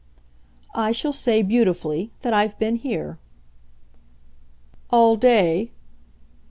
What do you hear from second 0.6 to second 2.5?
"I shall say, beautifully, that